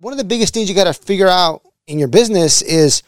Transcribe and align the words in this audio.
one 0.00 0.14
of 0.14 0.18
the 0.18 0.24
biggest 0.24 0.54
things 0.54 0.68
you 0.68 0.74
got 0.74 0.84
to 0.84 0.94
figure 0.94 1.28
out 1.28 1.62
in 1.86 1.98
your 1.98 2.08
business 2.08 2.62
is 2.62 3.02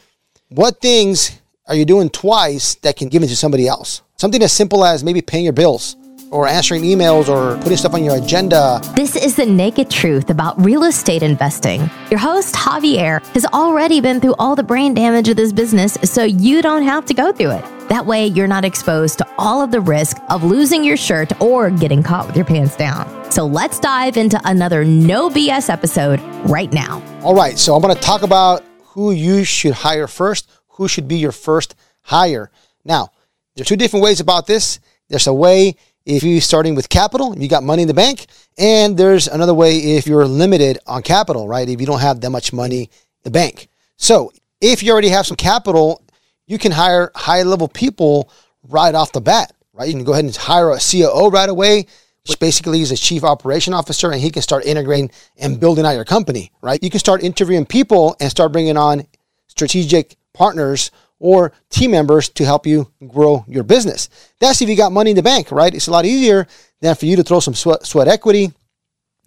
what 0.49 0.79
things 0.79 1.39
are 1.65 1.75
you 1.75 1.85
doing 1.85 2.07
twice 2.09 2.75
that 2.75 2.95
can 2.95 3.09
give 3.09 3.23
it 3.23 3.27
to 3.27 3.35
somebody 3.35 3.67
else? 3.67 4.03
Something 4.17 4.43
as 4.43 4.53
simple 4.53 4.85
as 4.85 5.03
maybe 5.03 5.21
paying 5.21 5.43
your 5.43 5.53
bills 5.53 5.95
or 6.29 6.47
answering 6.47 6.83
emails 6.83 7.29
or 7.29 7.59
putting 7.61 7.77
stuff 7.77 7.95
on 7.95 8.03
your 8.03 8.17
agenda. 8.17 8.79
This 8.95 9.15
is 9.15 9.35
the 9.35 9.45
naked 9.45 9.89
truth 9.89 10.29
about 10.29 10.59
real 10.63 10.83
estate 10.83 11.23
investing. 11.23 11.89
Your 12.11 12.19
host, 12.19 12.53
Javier, 12.53 13.25
has 13.33 13.45
already 13.47 13.99
been 13.99 14.21
through 14.21 14.35
all 14.37 14.55
the 14.55 14.63
brain 14.63 14.93
damage 14.93 15.29
of 15.29 15.35
this 15.35 15.51
business, 15.51 15.93
so 16.03 16.23
you 16.23 16.61
don't 16.61 16.83
have 16.83 17.05
to 17.05 17.13
go 17.15 17.31
through 17.31 17.51
it. 17.51 17.65
That 17.93 18.07
way, 18.07 18.25
you're 18.25 18.47
not 18.47 18.65
exposed 18.65 19.19
to 19.19 19.27
all 19.37 19.61
of 19.61 19.69
the 19.69 19.79
risk 19.79 20.17
of 20.29 20.43
losing 20.43 20.83
your 20.83 20.97
shirt 20.97 21.39
or 21.39 21.69
getting 21.69 22.01
caught 22.01 22.25
with 22.25 22.35
your 22.35 22.43
pants 22.43 22.75
down. 22.75 23.31
So 23.31 23.45
let's 23.45 23.79
dive 23.79 24.17
into 24.17 24.41
another 24.45 24.83
no 24.83 25.29
BS 25.29 25.69
episode 25.69 26.19
right 26.49 26.73
now. 26.73 27.03
All 27.21 27.35
right, 27.35 27.55
so 27.55 27.75
I'm 27.75 27.83
going 27.83 27.93
to 27.93 28.01
talk 28.01 28.23
about 28.23 28.63
who 28.81 29.11
you 29.11 29.43
should 29.43 29.73
hire 29.73 30.07
first, 30.07 30.49
who 30.69 30.87
should 30.87 31.07
be 31.07 31.17
your 31.17 31.31
first 31.31 31.75
hire. 32.01 32.49
Now, 32.83 33.11
there's 33.55 33.67
two 33.67 33.75
different 33.75 34.03
ways 34.03 34.19
about 34.19 34.47
this. 34.47 34.79
There's 35.07 35.27
a 35.27 35.33
way 35.33 35.75
if 36.03 36.23
you're 36.23 36.41
starting 36.41 36.73
with 36.73 36.89
capital, 36.89 37.37
you 37.37 37.47
got 37.47 37.61
money 37.61 37.83
in 37.83 37.87
the 37.87 37.93
bank, 37.93 38.25
and 38.57 38.97
there's 38.97 39.27
another 39.27 39.53
way 39.53 39.77
if 39.77 40.07
you're 40.07 40.25
limited 40.25 40.79
on 40.87 41.03
capital, 41.03 41.47
right? 41.47 41.69
If 41.69 41.79
you 41.79 41.85
don't 41.85 42.01
have 42.01 42.21
that 42.21 42.31
much 42.31 42.53
money 42.53 42.85
in 42.85 42.89
the 43.21 43.29
bank. 43.29 43.67
So 43.97 44.33
if 44.61 44.81
you 44.81 44.91
already 44.91 45.09
have 45.09 45.27
some 45.27 45.37
capital, 45.37 46.02
you 46.47 46.57
can 46.57 46.71
hire 46.71 47.11
high 47.15 47.43
level 47.43 47.67
people 47.67 48.31
right 48.63 48.93
off 48.95 49.11
the 49.11 49.21
bat, 49.21 49.53
right? 49.73 49.87
You 49.87 49.93
can 49.93 50.03
go 50.03 50.13
ahead 50.13 50.25
and 50.25 50.35
hire 50.35 50.71
a 50.71 50.79
COO 50.79 51.29
right 51.29 51.49
away, 51.49 51.85
which 52.27 52.39
basically 52.39 52.81
is 52.81 52.91
a 52.91 52.97
chief 52.97 53.23
operation 53.23 53.73
officer, 53.73 54.11
and 54.11 54.21
he 54.21 54.29
can 54.29 54.41
start 54.41 54.65
integrating 54.65 55.11
and 55.37 55.59
building 55.59 55.85
out 55.85 55.91
your 55.91 56.05
company, 56.05 56.51
right? 56.61 56.81
You 56.81 56.89
can 56.89 56.99
start 56.99 57.23
interviewing 57.23 57.65
people 57.65 58.15
and 58.19 58.29
start 58.29 58.51
bringing 58.51 58.77
on 58.77 59.05
strategic 59.47 60.15
partners 60.33 60.91
or 61.19 61.53
team 61.69 61.91
members 61.91 62.29
to 62.29 62.43
help 62.43 62.65
you 62.65 62.91
grow 63.07 63.45
your 63.47 63.63
business. 63.63 64.09
That's 64.39 64.61
if 64.61 64.69
you 64.69 64.75
got 64.75 64.91
money 64.91 65.11
in 65.11 65.15
the 65.15 65.23
bank, 65.23 65.51
right? 65.51 65.73
It's 65.73 65.87
a 65.87 65.91
lot 65.91 66.05
easier 66.05 66.47
than 66.81 66.95
for 66.95 67.05
you 67.05 67.15
to 67.15 67.23
throw 67.23 67.39
some 67.39 67.53
sweat, 67.53 67.85
sweat 67.85 68.07
equity. 68.07 68.51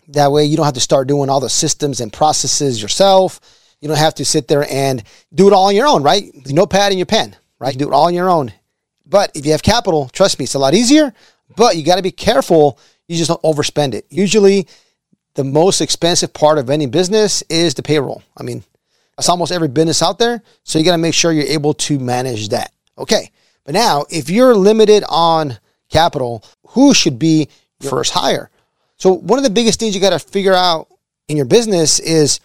That 0.09 0.31
way 0.31 0.45
you 0.45 0.57
don't 0.57 0.67
have 0.67 0.75
to 0.75 0.81
start 0.81 1.09
doing 1.09 1.31
all 1.31 1.41
the 1.41 1.49
systems 1.49 2.01
and 2.01 2.13
processes 2.13 2.81
yourself. 2.83 3.41
You 3.87 3.89
don't 3.91 3.99
have 3.99 4.17
to 4.17 4.25
sit 4.25 4.49
there 4.49 4.67
and 4.69 5.01
do 5.33 5.47
it 5.47 5.53
all 5.53 5.69
on 5.69 5.77
your 5.77 5.87
own, 5.87 6.03
right? 6.03 6.25
No 6.47 6.67
pad 6.67 6.91
and 6.91 6.99
your 6.99 7.07
pen, 7.07 7.37
right? 7.61 7.79
do 7.79 7.87
it 7.87 7.93
all 7.93 8.07
on 8.07 8.15
your 8.15 8.29
own. 8.29 8.53
But 9.07 9.31
if 9.37 9.47
you 9.47 9.53
have 9.53 9.63
capital, 9.63 10.09
trust 10.09 10.41
me, 10.41 10.43
it's 10.43 10.55
a 10.55 10.59
lot 10.59 10.75
easier, 10.75 11.15
but 11.55 11.77
you 11.77 11.85
got 11.85 11.95
to 11.95 12.03
be 12.03 12.11
careful. 12.11 12.81
You 13.07 13.17
just 13.17 13.29
don't 13.29 13.41
overspend 13.43 13.95
it. 13.95 14.05
Usually 14.11 14.67
the 15.35 15.45
most 15.45 15.81
expensive 15.81 16.33
part 16.33 16.59
of 16.59 16.69
any 16.69 16.87
business 16.87 17.45
is 17.49 17.75
the 17.75 17.83
payroll. 17.85 18.25
I 18.37 18.43
mean, 18.43 18.65
that's 19.17 19.29
almost 19.29 19.53
every 19.53 19.69
business 19.69 20.03
out 20.03 20.19
there. 20.19 20.43
So 20.65 20.81
you 20.81 20.85
got 20.85 20.91
to 20.91 20.99
make 20.99 21.15
sure 21.15 21.31
you're 21.31 21.45
able 21.45 21.75
to 21.75 22.01
manage 22.01 22.49
that. 22.49 22.73
Okay. 22.99 23.31
But 23.63 23.75
now, 23.75 24.05
if 24.11 24.29
you're 24.29 24.57
limited 24.57 25.05
on 25.09 25.61
capital, 25.91 26.43
who 26.71 26.93
should 26.93 27.21
be 27.21 27.49
your 27.79 27.91
first 27.91 28.13
hire? 28.13 28.51
So 28.97 29.13
one 29.13 29.39
of 29.39 29.45
the 29.45 29.51
biggest 29.51 29.79
things 29.79 29.95
you 29.95 30.01
got 30.01 30.11
to 30.11 30.19
figure 30.19 30.55
out 30.55 30.89
in 31.29 31.37
your 31.37 31.47
business 31.47 32.01
is 32.01 32.41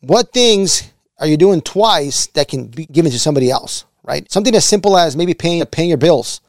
what 0.00 0.32
things 0.32 0.90
are 1.18 1.26
you 1.26 1.36
doing 1.36 1.60
twice 1.60 2.26
that 2.28 2.48
can 2.48 2.66
be 2.66 2.86
given 2.86 3.10
to 3.10 3.18
somebody 3.18 3.50
else, 3.50 3.84
right? 4.02 4.30
Something 4.30 4.54
as 4.54 4.64
simple 4.64 4.96
as 4.96 5.16
maybe 5.16 5.34
paying 5.34 5.64
paying 5.66 5.88
your 5.88 5.98
bills, 5.98 6.40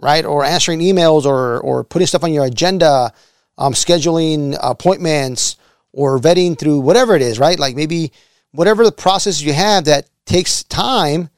right, 0.00 0.24
or 0.24 0.44
answering 0.44 0.80
emails, 0.80 1.24
or 1.24 1.60
or 1.60 1.84
putting 1.84 2.06
stuff 2.06 2.24
on 2.24 2.32
your 2.32 2.44
agenda, 2.44 3.12
um, 3.58 3.72
scheduling 3.72 4.58
appointments, 4.62 5.56
or 5.92 6.18
vetting 6.18 6.58
through 6.58 6.80
whatever 6.80 7.14
it 7.14 7.22
is, 7.22 7.38
right? 7.38 7.58
Like 7.58 7.76
maybe 7.76 8.12
whatever 8.52 8.84
the 8.84 8.92
process 8.92 9.40
you 9.40 9.52
have 9.52 9.84
that 9.84 10.08
takes 10.24 10.64
time 10.64 11.30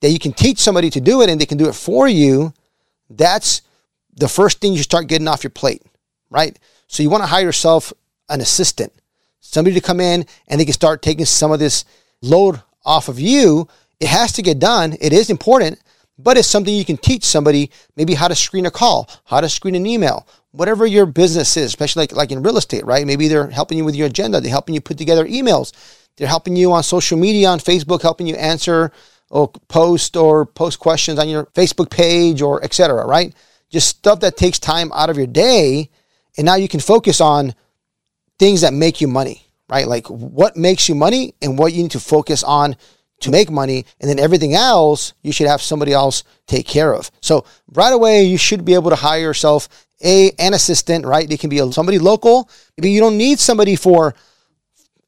that 0.00 0.10
you 0.10 0.18
can 0.18 0.32
teach 0.32 0.58
somebody 0.58 0.90
to 0.90 1.00
do 1.00 1.22
it 1.22 1.28
and 1.28 1.40
they 1.40 1.46
can 1.46 1.58
do 1.58 1.68
it 1.68 1.74
for 1.74 2.06
you, 2.06 2.52
that's 3.10 3.62
the 4.14 4.28
first 4.28 4.60
thing 4.60 4.72
you 4.72 4.82
start 4.82 5.08
getting 5.08 5.28
off 5.28 5.42
your 5.42 5.50
plate, 5.50 5.82
right? 6.30 6.58
So 6.86 7.02
you 7.02 7.10
want 7.10 7.22
to 7.22 7.26
hire 7.26 7.44
yourself 7.44 7.92
an 8.28 8.40
assistant, 8.40 8.92
somebody 9.40 9.74
to 9.74 9.80
come 9.80 10.00
in 10.00 10.26
and 10.48 10.60
they 10.60 10.64
can 10.64 10.74
start 10.74 11.02
taking 11.02 11.24
some 11.24 11.52
of 11.52 11.58
this 11.58 11.84
load 12.22 12.62
off 12.84 13.08
of 13.08 13.20
you. 13.20 13.68
It 14.00 14.08
has 14.08 14.32
to 14.32 14.42
get 14.42 14.58
done. 14.58 14.96
It 15.00 15.12
is 15.12 15.30
important, 15.30 15.80
but 16.18 16.36
it's 16.36 16.48
something 16.48 16.74
you 16.74 16.84
can 16.84 16.96
teach 16.96 17.24
somebody 17.24 17.70
maybe 17.96 18.14
how 18.14 18.28
to 18.28 18.34
screen 18.34 18.66
a 18.66 18.70
call, 18.70 19.08
how 19.24 19.40
to 19.40 19.48
screen 19.48 19.74
an 19.74 19.86
email, 19.86 20.26
whatever 20.52 20.86
your 20.86 21.06
business 21.06 21.56
is, 21.56 21.66
especially 21.66 22.02
like, 22.02 22.12
like 22.12 22.30
in 22.32 22.42
real 22.42 22.56
estate, 22.56 22.84
right? 22.84 23.06
Maybe 23.06 23.28
they're 23.28 23.50
helping 23.50 23.78
you 23.78 23.84
with 23.84 23.96
your 23.96 24.06
agenda. 24.06 24.40
They're 24.40 24.50
helping 24.50 24.74
you 24.74 24.80
put 24.80 24.98
together 24.98 25.26
emails. 25.26 25.72
They're 26.16 26.28
helping 26.28 26.56
you 26.56 26.72
on 26.72 26.82
social 26.82 27.18
media, 27.18 27.48
on 27.48 27.60
Facebook, 27.60 28.02
helping 28.02 28.26
you 28.26 28.34
answer 28.34 28.90
or 29.30 29.48
post 29.68 30.16
or 30.16 30.46
post 30.46 30.78
questions 30.78 31.18
on 31.18 31.28
your 31.28 31.46
Facebook 31.46 31.90
page 31.90 32.42
or 32.42 32.64
etc. 32.64 33.06
Right? 33.06 33.34
Just 33.70 33.88
stuff 33.88 34.20
that 34.20 34.36
takes 34.36 34.58
time 34.58 34.90
out 34.92 35.10
of 35.10 35.16
your 35.16 35.26
day, 35.26 35.90
and 36.36 36.44
now 36.44 36.54
you 36.54 36.68
can 36.68 36.80
focus 36.80 37.20
on 37.20 37.54
things 38.38 38.60
that 38.62 38.72
make 38.72 39.00
you 39.00 39.08
money. 39.08 39.42
Right? 39.68 39.86
Like 39.86 40.08
what 40.08 40.56
makes 40.56 40.88
you 40.88 40.94
money 40.94 41.34
and 41.42 41.58
what 41.58 41.72
you 41.72 41.82
need 41.82 41.90
to 41.92 42.00
focus 42.00 42.42
on 42.42 42.76
to 43.20 43.30
make 43.30 43.50
money, 43.50 43.84
and 44.00 44.08
then 44.08 44.20
everything 44.20 44.54
else 44.54 45.12
you 45.22 45.32
should 45.32 45.48
have 45.48 45.60
somebody 45.60 45.92
else 45.92 46.22
take 46.46 46.66
care 46.66 46.94
of. 46.94 47.10
So 47.20 47.44
right 47.72 47.92
away, 47.92 48.22
you 48.22 48.38
should 48.38 48.64
be 48.64 48.74
able 48.74 48.90
to 48.90 48.96
hire 48.96 49.20
yourself 49.20 49.68
a 50.02 50.30
an 50.38 50.54
assistant. 50.54 51.04
Right? 51.04 51.30
It 51.30 51.40
can 51.40 51.50
be 51.50 51.58
somebody 51.72 51.98
local. 51.98 52.48
Maybe 52.76 52.90
you 52.90 53.00
don't 53.00 53.18
need 53.18 53.40
somebody 53.40 53.76
for 53.76 54.14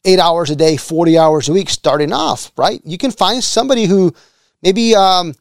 eight 0.04 0.18
hours 0.18 0.50
a 0.50 0.56
day, 0.56 0.76
40 0.76 1.18
hours 1.18 1.48
a 1.48 1.52
week 1.52 1.68
starting 1.68 2.12
off, 2.12 2.52
right? 2.56 2.80
You 2.84 2.98
can 2.98 3.10
find 3.10 3.42
somebody 3.42 3.84
who 3.84 4.14
maybe 4.62 4.94
um, 4.94 5.34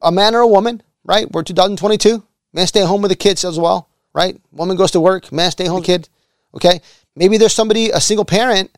a 0.00 0.10
man 0.10 0.34
or 0.34 0.40
a 0.40 0.46
woman, 0.46 0.82
right? 1.04 1.30
We're 1.30 1.42
2022. 1.42 2.22
Man 2.52 2.66
stay 2.66 2.84
home 2.84 3.02
with 3.02 3.10
the 3.10 3.16
kids 3.16 3.44
as 3.44 3.58
well, 3.58 3.88
right? 4.12 4.38
Woman 4.50 4.76
goes 4.76 4.90
to 4.92 5.00
work, 5.00 5.32
man 5.32 5.50
stay 5.50 5.66
home 5.66 5.82
kid. 5.82 6.08
Okay. 6.54 6.80
Maybe 7.16 7.36
there's 7.36 7.54
somebody, 7.54 7.90
a 7.90 8.00
single 8.00 8.24
parent 8.24 8.70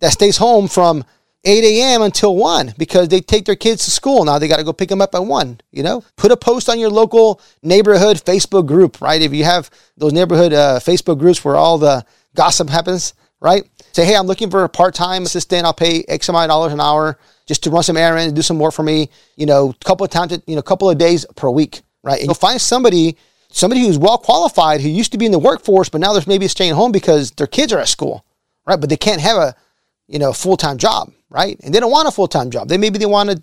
that 0.00 0.12
stays 0.12 0.36
home 0.36 0.68
from 0.68 1.04
8 1.44 1.64
a.m. 1.64 2.02
until 2.02 2.36
1 2.36 2.74
because 2.76 3.08
they 3.08 3.20
take 3.20 3.46
their 3.46 3.56
kids 3.56 3.84
to 3.84 3.90
school. 3.90 4.24
Now 4.24 4.38
they 4.38 4.48
got 4.48 4.58
to 4.58 4.64
go 4.64 4.72
pick 4.72 4.88
them 4.88 5.00
up 5.00 5.14
at 5.14 5.24
1, 5.24 5.60
you 5.70 5.82
know? 5.82 6.04
Put 6.16 6.32
a 6.32 6.36
post 6.36 6.68
on 6.68 6.78
your 6.78 6.90
local 6.90 7.40
neighborhood 7.62 8.18
Facebook 8.18 8.66
group, 8.66 9.00
right? 9.00 9.20
If 9.20 9.32
you 9.32 9.44
have 9.44 9.70
those 9.96 10.12
neighborhood 10.12 10.52
uh, 10.52 10.80
Facebook 10.80 11.18
groups 11.18 11.44
where 11.44 11.56
all 11.56 11.78
the 11.78 12.04
gossip 12.34 12.68
happens, 12.68 13.14
right? 13.40 13.68
Say, 13.92 14.04
hey, 14.04 14.16
I'm 14.16 14.26
looking 14.26 14.50
for 14.50 14.64
a 14.64 14.68
part-time 14.68 15.22
assistant. 15.22 15.64
I'll 15.64 15.72
pay 15.72 16.04
X 16.08 16.28
amount 16.28 16.44
of 16.44 16.48
dollars 16.50 16.72
an 16.72 16.80
hour 16.80 17.18
just 17.46 17.64
to 17.64 17.70
run 17.70 17.82
some 17.82 17.96
errands, 17.96 18.32
do 18.34 18.42
some 18.42 18.58
work 18.58 18.74
for 18.74 18.82
me. 18.82 19.08
You 19.36 19.46
know, 19.46 19.70
a 19.70 19.84
couple 19.84 20.04
of 20.04 20.10
times, 20.10 20.38
you 20.46 20.54
know, 20.54 20.60
a 20.60 20.62
couple 20.62 20.90
of 20.90 20.98
days 20.98 21.26
per 21.36 21.48
week, 21.48 21.80
right? 22.02 22.18
And 22.18 22.26
you'll 22.26 22.34
find 22.34 22.60
somebody, 22.60 23.16
somebody 23.50 23.82
who's 23.82 23.98
well 23.98 24.18
qualified, 24.18 24.80
who 24.80 24.88
used 24.88 25.12
to 25.12 25.18
be 25.18 25.26
in 25.26 25.32
the 25.32 25.38
workforce, 25.38 25.88
but 25.88 26.00
now 26.00 26.12
there's 26.12 26.26
maybe 26.26 26.48
staying 26.48 26.74
home 26.74 26.92
because 26.92 27.30
their 27.32 27.46
kids 27.46 27.72
are 27.72 27.78
at 27.78 27.88
school, 27.88 28.24
right? 28.66 28.80
But 28.80 28.88
they 28.88 28.96
can't 28.96 29.20
have 29.20 29.36
a, 29.36 29.54
you 30.06 30.18
know, 30.18 30.32
full-time 30.32 30.78
job, 30.78 31.12
right? 31.28 31.58
And 31.62 31.74
they 31.74 31.80
don't 31.80 31.90
want 31.90 32.08
a 32.08 32.10
full-time 32.10 32.50
job. 32.50 32.68
They 32.68 32.78
maybe 32.78 32.98
they 32.98 33.06
want 33.06 33.30
to 33.30 33.40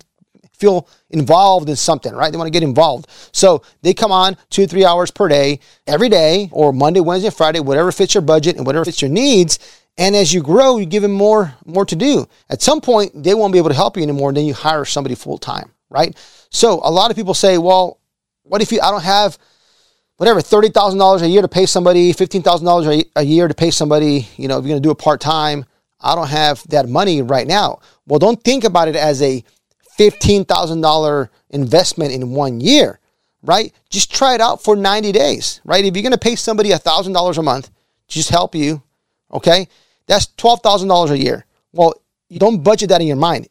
feel 0.58 0.88
involved 1.10 1.68
in 1.68 1.76
something, 1.76 2.12
right? 2.12 2.32
They 2.32 2.38
want 2.38 2.48
to 2.48 2.52
get 2.52 2.62
involved. 2.62 3.08
So 3.32 3.62
they 3.82 3.94
come 3.94 4.10
on 4.10 4.36
two, 4.50 4.66
three 4.66 4.84
hours 4.84 5.10
per 5.10 5.28
day, 5.28 5.60
every 5.86 6.08
day, 6.08 6.48
or 6.52 6.72
Monday, 6.72 7.00
Wednesday, 7.00 7.30
Friday, 7.30 7.60
whatever 7.60 7.92
fits 7.92 8.14
your 8.14 8.22
budget 8.22 8.56
and 8.56 8.66
whatever 8.66 8.84
fits 8.84 9.00
your 9.00 9.10
needs. 9.10 9.58
And 9.96 10.14
as 10.14 10.32
you 10.32 10.42
grow, 10.42 10.78
you 10.78 10.86
give 10.86 11.02
them 11.02 11.12
more, 11.12 11.54
more 11.64 11.84
to 11.86 11.96
do. 11.96 12.28
At 12.50 12.62
some 12.62 12.80
point, 12.80 13.22
they 13.22 13.34
won't 13.34 13.52
be 13.52 13.58
able 13.58 13.70
to 13.70 13.74
help 13.74 13.96
you 13.96 14.02
anymore. 14.02 14.30
And 14.30 14.36
then 14.36 14.46
you 14.46 14.54
hire 14.54 14.84
somebody 14.84 15.14
full 15.14 15.38
time, 15.38 15.72
right? 15.90 16.16
So 16.50 16.80
a 16.82 16.90
lot 16.90 17.10
of 17.10 17.16
people 17.16 17.34
say, 17.34 17.58
well, 17.58 18.00
what 18.42 18.62
if 18.62 18.72
you, 18.72 18.80
I 18.80 18.90
don't 18.90 19.02
have 19.02 19.38
whatever, 20.18 20.40
$30,000 20.40 21.22
a 21.22 21.28
year 21.28 21.42
to 21.42 21.48
pay 21.48 21.64
somebody, 21.64 22.12
$15,000 22.12 23.04
a 23.16 23.22
year 23.22 23.48
to 23.48 23.54
pay 23.54 23.70
somebody, 23.70 24.28
you 24.36 24.48
know, 24.48 24.58
if 24.58 24.64
you're 24.64 24.70
going 24.70 24.82
to 24.82 24.86
do 24.86 24.90
it 24.90 24.98
part 24.98 25.20
time, 25.20 25.64
I 26.00 26.14
don't 26.14 26.28
have 26.28 26.62
that 26.68 26.88
money 26.88 27.22
right 27.22 27.46
now. 27.46 27.78
Well, 28.06 28.18
don't 28.18 28.42
think 28.42 28.64
about 28.64 28.88
it 28.88 28.96
as 28.96 29.22
a 29.22 29.44
$15,000 29.98 31.28
investment 31.50 32.12
in 32.12 32.30
one 32.30 32.60
year, 32.60 32.98
right? 33.42 33.72
Just 33.90 34.12
try 34.12 34.34
it 34.34 34.40
out 34.40 34.62
for 34.62 34.74
90 34.76 35.12
days, 35.12 35.60
right? 35.64 35.84
If 35.84 35.94
you're 35.94 36.02
going 36.02 36.12
to 36.12 36.18
pay 36.18 36.34
somebody 36.34 36.70
$1,000 36.70 37.38
a 37.38 37.42
month, 37.42 37.70
just 38.08 38.30
help 38.30 38.56
you, 38.56 38.82
okay? 39.32 39.68
That's 40.06 40.26
$12,000 40.36 41.10
a 41.10 41.18
year. 41.18 41.46
Well, 41.72 41.94
you 42.28 42.40
don't 42.40 42.62
budget 42.62 42.88
that 42.88 43.00
in 43.00 43.06
your 43.06 43.16
mind. 43.16 43.48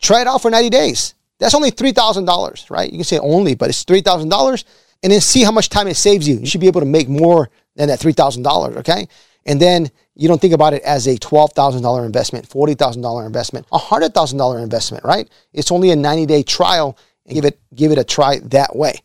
Try 0.00 0.20
it 0.20 0.26
out 0.26 0.42
for 0.42 0.50
90 0.50 0.68
days. 0.68 1.14
That's 1.38 1.54
only 1.54 1.70
$3,000, 1.70 2.70
right? 2.70 2.90
You 2.90 2.98
can 2.98 3.04
say 3.04 3.18
only, 3.18 3.54
but 3.54 3.70
it's 3.70 3.84
$3,000 3.84 4.64
and 5.02 5.12
then 5.12 5.20
see 5.20 5.42
how 5.42 5.50
much 5.50 5.68
time 5.68 5.88
it 5.88 5.96
saves 5.96 6.26
you. 6.28 6.36
You 6.36 6.46
should 6.46 6.60
be 6.60 6.66
able 6.66 6.80
to 6.80 6.86
make 6.86 7.08
more 7.08 7.50
than 7.76 7.88
that 7.88 8.00
$3,000, 8.00 8.76
okay? 8.78 9.08
And 9.46 9.60
then 9.60 9.90
you 10.14 10.28
don't 10.28 10.40
think 10.40 10.52
about 10.52 10.74
it 10.74 10.82
as 10.82 11.06
a 11.06 11.16
$12,000 11.16 12.06
investment, 12.06 12.48
$40,000 12.48 13.26
investment, 13.26 13.66
a 13.72 13.78
$100,000 13.78 14.62
investment, 14.62 15.04
right? 15.04 15.28
It's 15.52 15.72
only 15.72 15.90
a 15.90 15.96
90 15.96 16.26
day 16.26 16.42
trial 16.42 16.96
and 17.26 17.34
give 17.34 17.44
it, 17.44 17.58
give 17.74 17.92
it 17.92 17.98
a 17.98 18.04
try 18.04 18.38
that 18.44 18.76
way. 18.76 19.00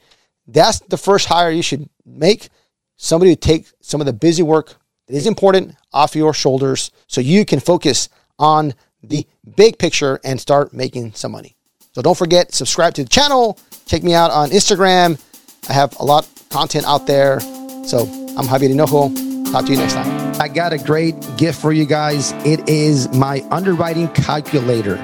That's 0.47 0.79
the 0.79 0.97
first 0.97 1.27
hire 1.27 1.51
you 1.51 1.63
should 1.63 1.89
make. 2.05 2.49
Somebody 2.97 3.35
to 3.35 3.39
take 3.39 3.67
some 3.81 4.01
of 4.01 4.07
the 4.07 4.13
busy 4.13 4.43
work 4.43 4.75
that 5.07 5.15
is 5.15 5.27
important 5.27 5.75
off 5.93 6.15
your 6.15 6.33
shoulders 6.33 6.91
so 7.07 7.21
you 7.21 7.45
can 7.45 7.59
focus 7.59 8.09
on 8.39 8.73
the 9.03 9.25
big 9.55 9.77
picture 9.77 10.19
and 10.23 10.39
start 10.39 10.73
making 10.73 11.13
some 11.13 11.31
money. 11.31 11.55
So 11.93 12.01
don't 12.01 12.17
forget, 12.17 12.53
subscribe 12.53 12.93
to 12.95 13.03
the 13.03 13.09
channel. 13.09 13.57
Check 13.85 14.03
me 14.03 14.13
out 14.13 14.31
on 14.31 14.49
Instagram. 14.49 15.19
I 15.69 15.73
have 15.73 15.99
a 15.99 16.03
lot 16.03 16.25
of 16.25 16.49
content 16.49 16.85
out 16.85 17.07
there. 17.07 17.39
So 17.85 18.05
I'm 18.37 18.45
Javier 18.45 18.69
Hinojo. 18.69 19.51
Talk 19.51 19.65
to 19.65 19.71
you 19.71 19.77
next 19.77 19.93
time. 19.93 20.35
I 20.39 20.47
got 20.47 20.71
a 20.71 20.77
great 20.77 21.15
gift 21.37 21.59
for 21.61 21.73
you 21.73 21.85
guys. 21.85 22.31
It 22.45 22.67
is 22.69 23.11
my 23.13 23.45
underwriting 23.51 24.07
calculator. 24.09 24.95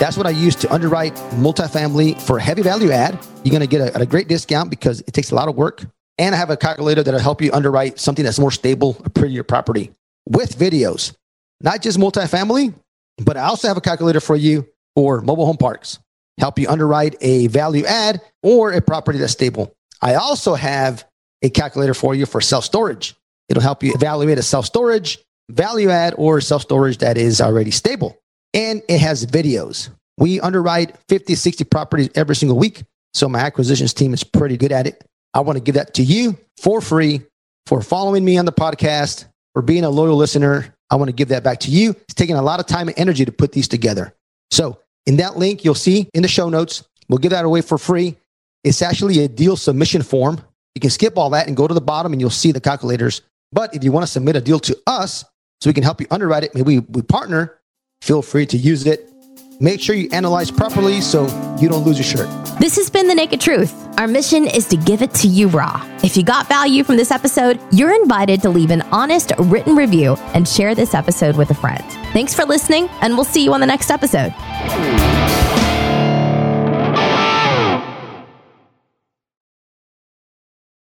That's 0.00 0.16
what 0.16 0.26
I 0.26 0.30
use 0.30 0.56
to 0.56 0.72
underwrite 0.72 1.14
multifamily 1.34 2.20
for 2.20 2.38
heavy 2.38 2.62
value 2.62 2.90
add. 2.90 3.18
You're 3.44 3.50
going 3.52 3.60
to 3.60 3.66
get 3.66 3.94
a, 3.94 4.00
a 4.00 4.06
great 4.06 4.28
discount 4.28 4.70
because 4.70 5.00
it 5.02 5.12
takes 5.12 5.30
a 5.30 5.34
lot 5.34 5.48
of 5.48 5.56
work. 5.56 5.84
And 6.18 6.34
I 6.34 6.38
have 6.38 6.50
a 6.50 6.56
calculator 6.56 7.02
that'll 7.02 7.20
help 7.20 7.40
you 7.40 7.52
underwrite 7.52 7.98
something 7.98 8.24
that's 8.24 8.38
more 8.38 8.50
stable, 8.50 9.00
a 9.04 9.10
prettier 9.10 9.42
property 9.42 9.92
with 10.28 10.56
videos, 10.58 11.14
not 11.60 11.82
just 11.82 11.98
multifamily, 11.98 12.74
but 13.18 13.36
I 13.36 13.42
also 13.42 13.68
have 13.68 13.76
a 13.76 13.80
calculator 13.80 14.20
for 14.20 14.36
you 14.36 14.66
for 14.94 15.20
mobile 15.20 15.46
home 15.46 15.56
parks, 15.56 15.98
help 16.38 16.58
you 16.58 16.68
underwrite 16.68 17.16
a 17.20 17.46
value 17.48 17.84
add 17.84 18.20
or 18.42 18.72
a 18.72 18.80
property 18.80 19.18
that's 19.18 19.32
stable. 19.32 19.74
I 20.02 20.14
also 20.16 20.54
have 20.54 21.04
a 21.42 21.48
calculator 21.48 21.94
for 21.94 22.14
you 22.14 22.26
for 22.26 22.40
self 22.40 22.64
storage. 22.64 23.14
It'll 23.48 23.62
help 23.62 23.82
you 23.82 23.92
evaluate 23.94 24.38
a 24.38 24.42
self 24.42 24.66
storage, 24.66 25.18
value 25.50 25.90
add, 25.90 26.14
or 26.18 26.40
self 26.40 26.62
storage 26.62 26.98
that 26.98 27.16
is 27.16 27.40
already 27.40 27.70
stable. 27.70 28.18
And 28.52 28.82
it 28.88 28.98
has 28.98 29.24
videos. 29.24 29.88
We 30.18 30.40
underwrite 30.40 30.96
50, 31.08 31.34
60 31.34 31.64
properties 31.64 32.10
every 32.14 32.36
single 32.36 32.58
week. 32.58 32.82
So 33.14 33.28
my 33.28 33.40
acquisitions 33.40 33.94
team 33.94 34.12
is 34.12 34.24
pretty 34.24 34.56
good 34.56 34.72
at 34.72 34.86
it. 34.86 35.04
I 35.34 35.40
want 35.40 35.56
to 35.56 35.62
give 35.62 35.76
that 35.76 35.94
to 35.94 36.02
you 36.02 36.36
for 36.58 36.80
free 36.80 37.22
for 37.66 37.80
following 37.80 38.24
me 38.24 38.36
on 38.38 38.44
the 38.44 38.52
podcast, 38.52 39.26
for 39.54 39.62
being 39.62 39.84
a 39.84 39.90
loyal 39.90 40.16
listener. 40.16 40.74
I 40.90 40.96
want 40.96 41.08
to 41.08 41.14
give 41.14 41.28
that 41.28 41.42
back 41.42 41.60
to 41.60 41.70
you. 41.70 41.90
It's 41.90 42.14
taking 42.14 42.36
a 42.36 42.42
lot 42.42 42.60
of 42.60 42.66
time 42.66 42.88
and 42.88 42.98
energy 42.98 43.24
to 43.24 43.32
put 43.32 43.52
these 43.52 43.68
together. 43.68 44.14
So 44.50 44.78
in 45.06 45.16
that 45.16 45.36
link, 45.36 45.64
you'll 45.64 45.74
see 45.74 46.08
in 46.12 46.22
the 46.22 46.28
show 46.28 46.48
notes, 46.48 46.84
we'll 47.08 47.18
give 47.18 47.30
that 47.30 47.44
away 47.44 47.62
for 47.62 47.78
free. 47.78 48.16
It's 48.64 48.82
actually 48.82 49.24
a 49.24 49.28
deal 49.28 49.56
submission 49.56 50.02
form. 50.02 50.40
You 50.74 50.80
can 50.80 50.90
skip 50.90 51.18
all 51.18 51.30
that 51.30 51.48
and 51.48 51.56
go 51.56 51.66
to 51.66 51.74
the 51.74 51.80
bottom 51.80 52.12
and 52.12 52.20
you'll 52.20 52.30
see 52.30 52.52
the 52.52 52.60
calculators. 52.60 53.22
But 53.50 53.74
if 53.74 53.84
you 53.84 53.92
want 53.92 54.04
to 54.04 54.10
submit 54.10 54.36
a 54.36 54.40
deal 54.40 54.60
to 54.60 54.78
us 54.86 55.24
so 55.60 55.68
we 55.68 55.74
can 55.74 55.82
help 55.82 56.00
you 56.00 56.06
underwrite 56.10 56.44
it, 56.44 56.54
maybe 56.54 56.78
we 56.78 57.02
partner, 57.02 57.58
feel 58.00 58.22
free 58.22 58.46
to 58.46 58.56
use 58.56 58.86
it. 58.86 59.08
Make 59.60 59.80
sure 59.80 59.94
you 59.94 60.08
analyze 60.12 60.50
properly 60.50 61.00
so 61.00 61.24
you 61.60 61.68
don't 61.68 61.84
lose 61.84 61.98
your 61.98 62.04
shirt. 62.04 62.28
This 62.58 62.76
has 62.76 62.90
been 62.90 63.06
The 63.06 63.14
Naked 63.14 63.40
Truth. 63.40 63.74
Our 63.98 64.08
mission 64.08 64.46
is 64.46 64.66
to 64.68 64.76
give 64.76 65.02
it 65.02 65.12
to 65.14 65.28
you 65.28 65.48
raw. 65.48 65.86
If 66.02 66.16
you 66.16 66.24
got 66.24 66.48
value 66.48 66.82
from 66.82 66.96
this 66.96 67.10
episode, 67.10 67.60
you're 67.70 67.92
invited 67.92 68.42
to 68.42 68.48
leave 68.48 68.70
an 68.70 68.82
honest 68.92 69.32
written 69.38 69.76
review 69.76 70.14
and 70.34 70.48
share 70.48 70.74
this 70.74 70.94
episode 70.94 71.36
with 71.36 71.50
a 71.50 71.54
friend. 71.54 71.84
Thanks 72.12 72.34
for 72.34 72.44
listening, 72.44 72.88
and 73.02 73.14
we'll 73.14 73.24
see 73.24 73.44
you 73.44 73.52
on 73.52 73.60
the 73.60 73.66
next 73.66 73.90
episode. 73.90 74.32